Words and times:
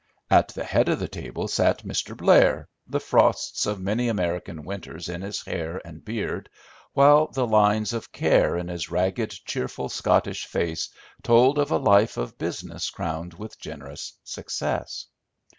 At 0.31 0.47
the 0.47 0.63
head 0.63 0.89
of 0.89 0.97
the 0.97 1.07
table 1.07 1.47
sat 1.47 1.83
Mr. 1.85 2.17
Blair, 2.17 2.67
the 2.87 2.99
frosts 2.99 3.67
of 3.67 3.79
many 3.79 4.07
American 4.07 4.63
winters 4.63 5.07
in 5.07 5.21
his 5.21 5.45
hair 5.45 5.79
and 5.85 6.03
beard, 6.03 6.49
while 6.93 7.27
the 7.27 7.45
lines 7.45 7.93
of 7.93 8.11
care 8.11 8.57
in 8.57 8.67
his 8.67 8.89
ragged, 8.89 9.29
cheerful 9.29 9.89
Scottish 9.89 10.47
face 10.47 10.89
told 11.21 11.59
of 11.59 11.69
a 11.69 11.77
life 11.77 12.17
of 12.17 12.39
business 12.39 12.89
crowned 12.89 13.35
with 13.35 13.59
generous 13.59 14.13
success. 14.23 15.05